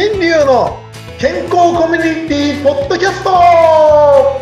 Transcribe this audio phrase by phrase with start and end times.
[0.00, 0.78] 新流の
[1.18, 3.30] 健康コミュニティポッドキャスト。
[3.30, 4.38] は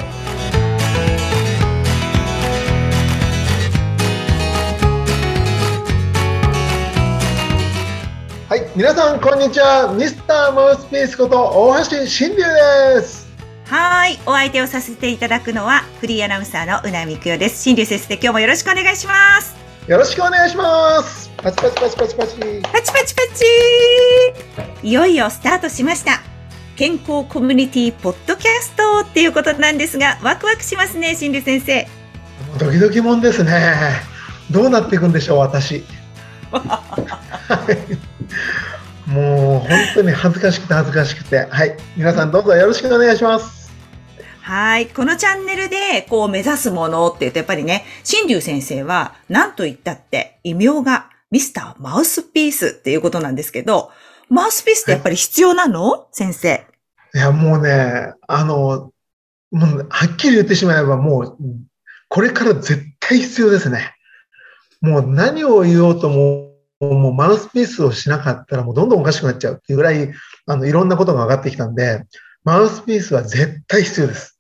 [8.55, 9.95] い皆さんこんにちは。
[9.99, 13.27] ミスターマウスピースこと大橋新流です。
[13.65, 17.63] はいお相手をさせていただくのはフリーアナウンサーのうなみくよです。
[17.63, 19.57] 新流先生今日もよろしくお願いします。
[19.89, 22.37] よろしくお願いしますパチパチパチパチパチ。
[22.73, 23.45] パチパチパチ
[24.83, 26.21] いよいよスタートしました。
[26.75, 31.87] 健康コミュニティポッドキャストっていうことなんですが、ワクワクしますね、心理先生。
[32.59, 33.53] ドキドキもんですね。
[34.51, 35.85] どうなっていくんでしょう、私。
[39.07, 43.71] もう本当に恥ずかしくて恥ずかしくて、はい、皆さんどうぞよろしくお願いします。
[44.41, 44.89] はい。
[44.89, 53.91] このチャンネルで、こう目指すものって言うと、やっぱりね、新竜先生は、何と言ったって、異名が、ミスターマウスピースっていうことなんですけど、
[54.29, 56.09] マウスピースってやっぱり必要なの？
[56.13, 56.67] 先生。
[57.15, 58.93] いや、もうね、あの、
[59.51, 61.39] もう、はっきり言ってしまえば、もう、
[62.09, 63.95] これから絶対必要ですね。
[64.81, 70.13] もう何を言おうとも、もうマウスピースをしなかったらもうどんどんおかしくなっちゃうっていうぐらい、
[70.47, 72.05] あの、いろんなことが上がってきたんで、
[72.45, 74.39] マウスピースは絶対必要です。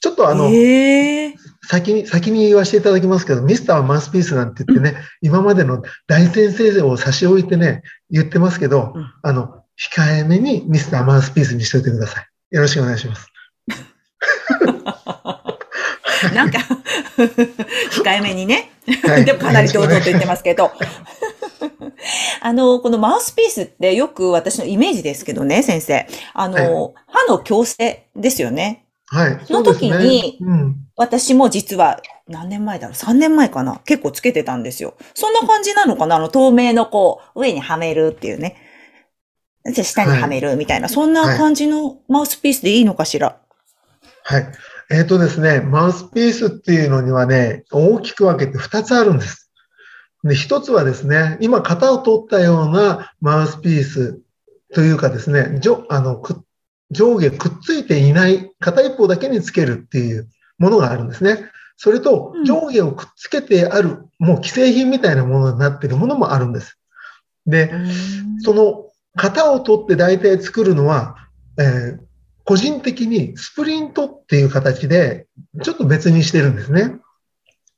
[0.00, 1.34] ちょっとあの、えー、
[1.68, 12.26] 先に、先に言わせていただきますけど、ミスターマウスピースなんて言ってね、うん、今までの大先生を差し置いてね、言ってますけど、うん、あの、控えめにミスターマウスピースにしておいてください。
[12.50, 13.28] よろしくお願いします。
[16.34, 16.58] なんか
[17.90, 18.70] 控えめにね。
[19.02, 20.70] はい、でもかなり堂々と言ってますけど。
[22.40, 26.06] あの、このマウスピースってよく私のイメージですけどね、先生。
[26.34, 28.83] あの、はい、歯の矯正ですよね。
[29.06, 29.40] はい。
[29.44, 33.80] その時に、うん、私も実は何年前だろう ?3 年前かな？
[33.84, 34.96] 結構つけてたんですよ。
[35.14, 36.16] そんな感じなのかな？
[36.16, 38.56] あの透明のこう、上にはめるっていうね。
[39.72, 43.38] じゃ下にはめるみたいな、はい、そんな感じのマウスピースでいいのかしら？
[44.24, 44.46] はい。
[44.90, 49.50] えっ、ー、とですね、マウスピースっていうのにはね、大きく分けて2つあるんです。
[50.22, 54.20] で、1つはですね、今型を取ったようなマウスピース
[54.74, 56.22] というかですね、あの
[56.94, 60.28] 上下くっついていない片一方だけにつけるっていう
[60.58, 61.50] ものがあるんですね。
[61.76, 66.78] それと上下をくっつけてある、もう既製品みたいなものになっているものもあるんです。
[67.46, 67.70] で、
[68.42, 71.16] その型を取って大体作るのは、
[71.58, 71.98] えー、
[72.44, 75.26] 個人的にスプリントっていう形で
[75.62, 76.96] ちょっと別にしてるんですね。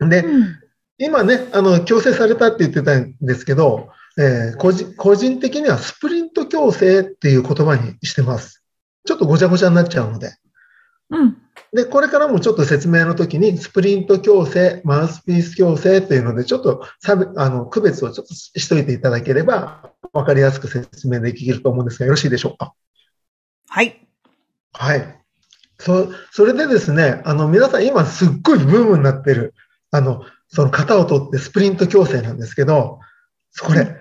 [0.00, 0.56] で、うん、
[0.99, 3.88] 今ね、あの、強制されたって言ってたんですけど、
[4.19, 8.62] えー、個人個人的にはスプリント強制っていう言葉にしてます。
[9.06, 10.37] ちょっとごちゃごちゃになっちゃうので。
[11.11, 11.37] うん。
[11.72, 22.72] で、これからもちょっと説明の時に、スプリント矯正、マウスピース矯正っていうので、ちょっと差あの区別をちょっとしといていただければ、わかりやすく説明できると思うんですが、よろしいでしょうか？
[23.69, 24.06] はい。
[24.72, 25.21] はい。
[25.78, 29.55] そ、それでですね、あの、皆さん今すっごいブームになってる、
[29.91, 33.00] あの、その型を取ってスプリント矯正なんですけど、
[33.61, 33.97] これ、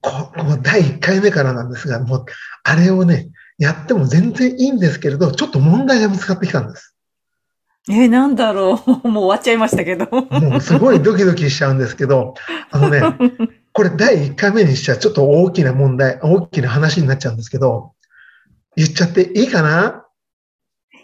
[0.00, 2.24] ここ第1回目からなんですが、もう、
[2.62, 6.94] あれをね、やっても全然いいんですけれど、ちょっと問題が見つかってきたんです。
[7.90, 8.90] えー、なんだろう。
[9.08, 10.06] もう終わっちゃいましたけど。
[10.10, 12.34] もうすごいドキドキしちゃうんですけど、
[12.70, 13.00] あのね、
[13.72, 17.92] これ第1回目にしちゃちょっと大きな問題、大きな話になっちゃうんですけど、
[18.76, 20.04] 言っちゃっていいかな？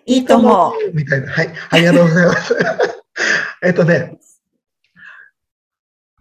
[0.07, 0.95] いいと思う。
[0.95, 1.33] みたいな。
[1.33, 1.51] はい。
[1.71, 2.57] ありがとうございます。
[3.65, 4.19] えっとね、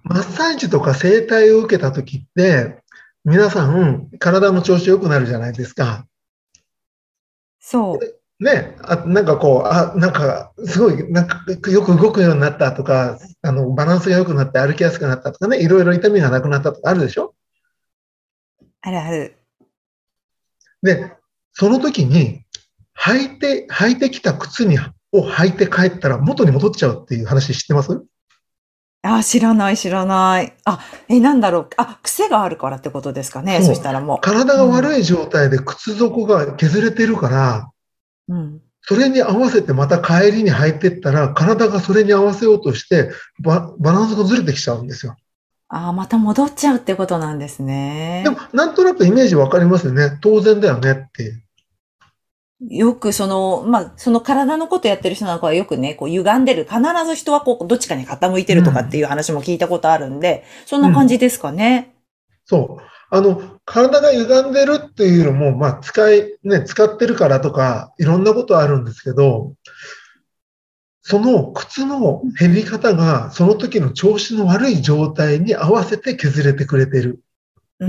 [0.04, 2.78] マッサージとか整体を受けた時って、
[3.26, 6.06] 皆さん、体の調子良くなるじゃないですか。
[7.66, 8.44] そう。
[8.44, 17.34] ね、あなんかこう、あ、なんか、すごい、なんか、よく動くようになったとか、あの、バランスが良くなって歩きやすくなったとかね、いろいろ痛みがなくなったとかあるでしょ？
[18.82, 19.38] あるある。
[20.82, 21.14] で、
[21.54, 22.44] その時に、
[23.00, 24.78] 履いて、履いてきた靴に、
[25.14, 28.04] を履いて帰ったら元に戻っちゃうっていう話知ってます？
[29.06, 30.54] あ、知らない、知らない。
[30.64, 31.70] あ、え、なんだろう。
[31.76, 33.62] あ、癖があるからってことですかね。
[33.62, 34.20] そしたらもう。
[34.22, 37.70] 体が悪い状態で靴底が削れてるから、
[38.30, 38.62] うん。
[38.82, 43.12] それに合わせてまた帰りに履いてったら、体がそれに合わせようとして
[43.44, 45.18] バ、バランスがずれてきちゃうんですよ。
[45.68, 48.22] ああ、また戻っちゃうってことなんですね。
[48.24, 50.18] でも、なんとなくイメージわかりますよね。
[50.22, 51.43] 当然だよねっていう。
[52.70, 56.66] よくその、まあ、その体のことやってる人なんかはよくね、こう歪んでる。
[56.66, 61.94] 必ず人はこう、どっちかに傾いてるとかっていう話も聞いたことあるんで、うん、そんな感じですかね。
[62.30, 62.84] うん、そう。
[63.10, 69.54] あの、体が歪んでるっていうのも、まあ、使い、ね、使ってるからとか、いろんなことあるんですけど、
[71.02, 77.20] その靴の減り方が、その時の調子の悪い状態に合わせて削れてくれてる。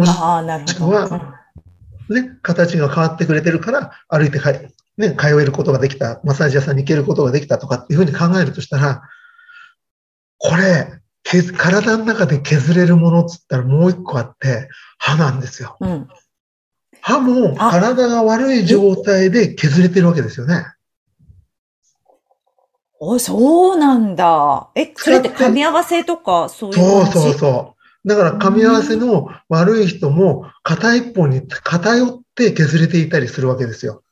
[0.00, 0.97] ああ、なるほど。
[0.97, 1.44] は、
[2.08, 9.02] ね、形が変わってくれてるから歩いてかね、通えることができた、マッサージ屋さんに行けることができたとかっていうふうに考えるとしたら、
[10.38, 11.00] これ、
[11.56, 14.68] 体の中で削れるものっつったらもう一個あって、
[14.98, 15.76] 歯なんですよ。
[15.80, 16.08] うん、
[17.00, 20.66] 歯も体が悪い状態で削れてるわけですよね。
[23.00, 24.68] お、そうなんだ。
[24.74, 27.74] え、それって噛み合わせとか、そういうそうそうそう。
[28.04, 34.02] だから噛み合わせの悪い人も片一方に偏って削れていたりするわけですよ。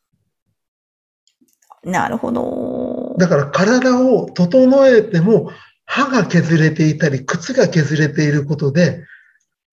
[1.84, 3.16] なるほど。
[3.18, 5.50] だから体を整えても
[5.84, 9.04] 歯が削れていたり、靴が削れていることで、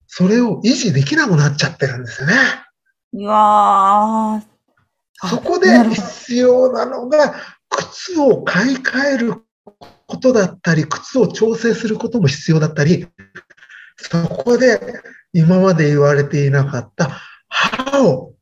[0.06, 2.34] それを維持できなくなっちゃってるんですよね。
[3.12, 4.42] うわ
[5.28, 7.34] そこで必要なのが、
[7.68, 9.34] 靴を買い替える
[10.06, 13.06] ことだったり、靴を調整することも必要だったり、
[14.02, 14.80] そこで
[15.32, 17.10] 今まで言われていなかった
[17.48, 18.34] 歯を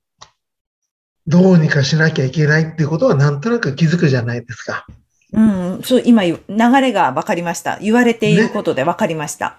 [1.26, 4.87] どうにかしなきゃいけないっていうことはなんとなく気づくじゃないですか。
[5.32, 6.38] うん、そう、今、流
[6.81, 7.78] れが分かりました。
[7.81, 9.56] 言われていることで分かりました、ね。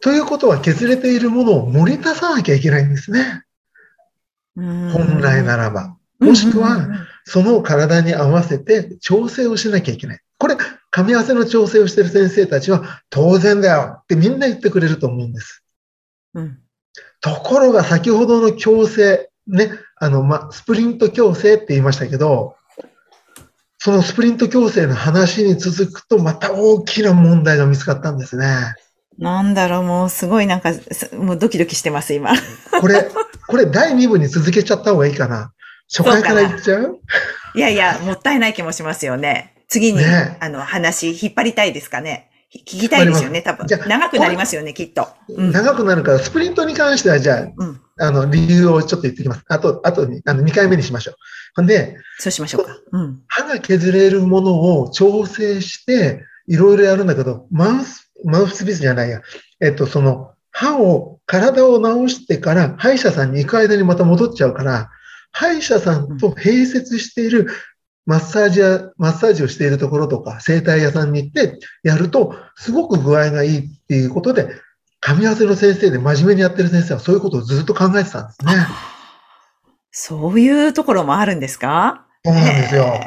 [0.00, 3.42] ということは削れているものを盛り出さなきゃいけないんですね。
[4.56, 5.96] 本来ならば。
[6.22, 6.88] もしくは、
[7.24, 10.20] その体に合わせて調整をしなきゃいけない。
[10.38, 10.56] これ、
[10.92, 15.62] 噛み合わせの調整をしている先生たちは、当然だよってみんな言ってくれると思うんです。
[16.34, 16.58] うん、
[17.20, 22.56] ところが先ほどの矯正、ね、あの、ま、スプリント矯正って言いましたけど、
[23.78, 28.74] そのスプリント矯正の話に続くと、また大きな問題が見つかったんですね。
[29.18, 30.72] なんだろう、もうすごいなんか、
[31.12, 32.32] もうドキドキしてます、今。
[32.80, 33.08] これ、
[33.46, 35.52] これ第2部に続けちゃった方がいいかな。
[35.94, 37.00] 初回から言っちゃう？
[37.54, 39.54] いやいや、もったいない気もしますよね。
[39.68, 42.30] 次に、ね、あの、話、引っ張りたいですかね。
[42.54, 43.66] 聞きたいですよね、多分。
[43.66, 45.08] 長くなりますよね、きっと。
[45.28, 49.44] うん、長くなるから、スプリントに関しては、じゃあ、うん、あの、理由をちょっと言ってきます。
[49.48, 51.14] あと、あとに、あの、2回目にしましょう。
[51.56, 52.76] ほんで、そうしましょうか。
[52.92, 53.20] うん。
[53.26, 59.22] 歯が削れるものを調整して、いろいろやるんだけど、マウス、マウスピースじゃないや。
[59.60, 64.90] えっと、その、歯を、体を治してから、歯医者さんに行く間にまた戻っちゃうから、
[65.32, 67.48] 歯医者さんと併設している
[68.04, 74.48] マッサージや、マッサージをしているところとか、整体屋さんに行ってやると、すごく具合がいいっていうことで、
[75.00, 78.66] 噛み合わせの先生で真面目にやってる先生はそういうことをずっと考えてたんですね。
[79.90, 82.06] そういうところもあるんですか？
[82.24, 83.00] そうなんですよ。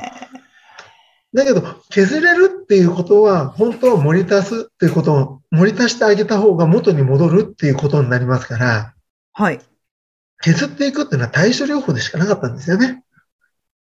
[1.34, 8.94] だけど、削れるっていうことは、本当は盛り足すっていうことを、盛り足してあげた方が元に戻るっていうことになりますから、
[9.34, 9.60] はい。
[10.46, 13.04] 削っていくっていうのは対処療法でしかなかったんですよね。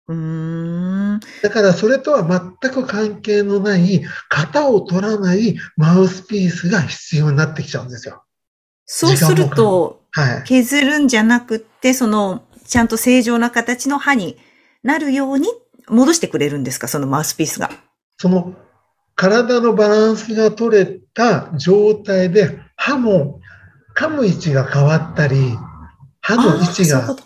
[0.07, 1.21] うん。
[1.43, 2.29] だからそれとは
[2.61, 8.23] 全く関係のない、型を取らないマウスピースが必要になってきちゃうんですよ。
[8.85, 14.37] そうすると、はい、削るんじゃなくて、その、ちゃんと正常な形の歯に
[14.83, 15.49] なるように
[15.89, 16.87] 戻してくれるんですか？
[16.87, 17.71] そのマウスピースが。
[18.19, 18.55] その、
[19.15, 23.41] 体のバランスが取れた状態で、歯も
[23.97, 25.57] 噛む位置が変わったり、
[26.23, 27.17] 歯の位置が、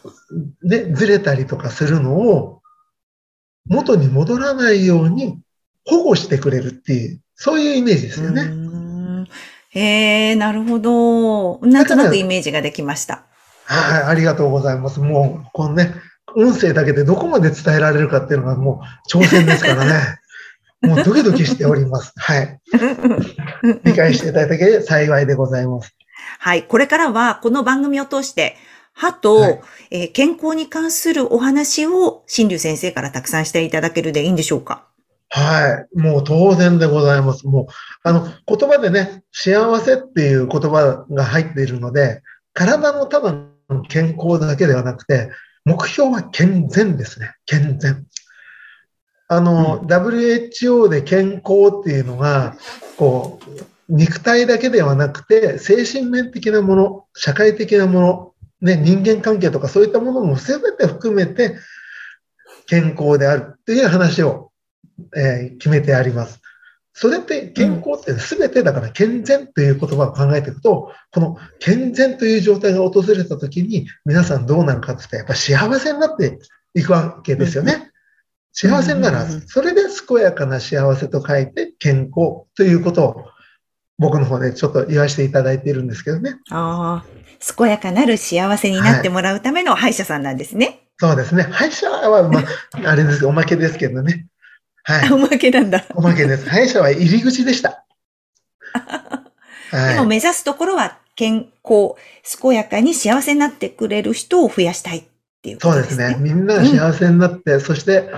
[0.64, 2.62] ね、ずれたりとかするのを、
[3.66, 5.38] 元に戻らないように
[5.84, 8.50] 保護してくれるっていう、そういうイメージですよね。
[9.70, 11.58] へえ、なるほど。
[11.60, 13.26] なんとなくイメージができました。
[13.67, 15.00] はい、ありがとうございます。
[15.00, 15.93] もう、このね、
[16.34, 18.81] 音声だけでどこまで伝えられるかっていうのがも
[19.12, 20.19] う挑戦ですからね。
[20.82, 22.12] もうドキドキしております。
[22.17, 22.60] はい。
[23.84, 25.94] 理解していただいただけ幸いでございます。
[26.38, 26.65] はい。
[26.65, 28.56] これからは、この番組を通して、
[28.98, 29.60] 歯と、はい、
[29.91, 34.86] えー、健康に関するお話を、新竜先生からたくさんしていただけるでいいんでしょうか？
[35.29, 35.98] はい。
[35.98, 37.46] もう当然でございます。
[37.46, 37.67] もう、
[38.05, 42.22] あの、言葉でね、幸せっていう言葉が入っているので、
[42.55, 43.34] 体のただ
[43.69, 45.31] の健康だけではなくて、
[45.67, 47.34] 目標は健全ですね。
[47.44, 48.06] 健全。
[49.29, 52.56] あの、うん、WHO で健康っていうのが、
[52.96, 53.50] こう、
[53.88, 61.56] 肉体だけではなくて、精神面的なもの、社会的なもの、ね、人間関係とかそういったものも全て含めて
[62.67, 64.51] 健康であるっていう話を、
[65.17, 66.41] えー、決めてあります。
[66.98, 76.39] それって健康って全てだから健全という言葉を考えていくと、この健全という状態が訪れた時に皆さんどうなるかって言ったらやっぱ幸せになって
[76.75, 77.91] いくわけですよね。
[78.53, 79.46] 幸せにならず。
[79.46, 83.25] それで健やかな幸せと書いて健康ということを
[83.98, 86.38] 僕の方でちょっと言わせていただいているんですけどね。
[86.50, 90.67] ああ、健やかなる幸せになってもらうための歯医者さんなんですね。
[90.67, 91.43] はい、そうですね。
[91.44, 92.44] 歯医者は、まあ、
[92.91, 94.26] あれです、おまけですけどね。
[94.82, 95.12] はい。
[95.12, 95.84] おまけなんだ。
[95.94, 96.48] おまけです。
[96.48, 97.84] 歯医者は入り口でした。
[99.70, 101.94] はい、でも目指すところは健康、
[102.41, 105.05] 健やかに幸せになってくれる人を増やしたいっ
[105.36, 106.15] っていうことですね。
[106.15, 106.34] そうですね。
[106.34, 108.10] みんなが幸せになって、うん、そして、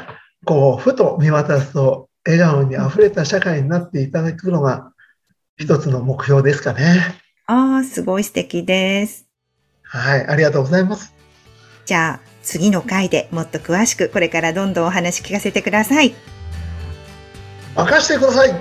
[0.45, 4.93] こう、ふと見渡すと、笑顔に溢れた社会になっていただくのが、
[5.59, 7.17] 一つの目標ですかね。
[7.47, 9.27] ああ、すごい素敵です。
[9.83, 11.13] はい、ありがとうございます。
[11.85, 16.15] じゃあ、次の回でもっと詳しく、これからどんどんお話聞かせてください。
[17.75, 18.55] 任してください。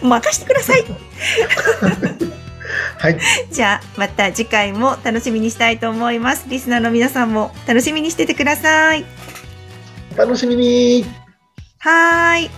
[0.02, 0.84] 任してください。
[2.98, 3.18] はい。
[3.50, 6.44] じゃあ、また次回も楽しみにしたいと思います。
[6.48, 9.06] リスナーの皆さんも楽しみにしててください。
[10.16, 11.06] 楽しみに。
[11.78, 12.50] はい。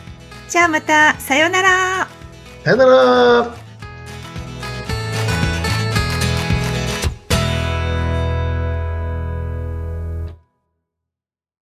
[0.50, 2.08] じゃあまた、さようなら。
[2.64, 3.59] さようなら。